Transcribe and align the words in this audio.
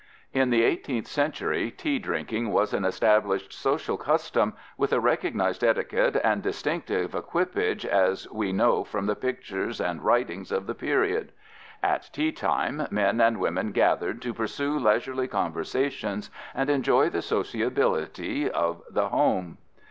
In 0.33 0.49
the 0.49 0.63
18th 0.63 1.05
century 1.05 1.69
tea 1.69 1.99
drinking 1.99 2.51
was 2.51 2.73
an 2.73 2.85
established 2.85 3.53
social 3.53 3.97
custom 3.97 4.55
with 4.75 4.91
a 4.91 4.99
recognized 4.99 5.63
etiquette 5.63 6.15
and 6.23 6.41
distinctive 6.41 7.13
equipage 7.13 7.85
as 7.85 8.27
we 8.31 8.51
know 8.51 8.83
from 8.83 9.05
the 9.05 9.15
pictures 9.15 9.79
and 9.79 10.03
writings 10.03 10.51
of 10.51 10.65
the 10.65 10.73
period. 10.73 11.33
At 11.83 12.09
teatime 12.13 12.87
men 12.91 13.21
and 13.21 13.39
women 13.39 13.71
gathered 13.73 14.23
to 14.23 14.33
pursue 14.33 14.79
leisurely 14.79 15.27
conversations 15.27 16.31
and 16.55 16.71
enjoy 16.71 17.11
the 17.11 17.21
sociability 17.21 18.49
of 18.49 18.81
the 18.89 19.09
home. 19.09 19.59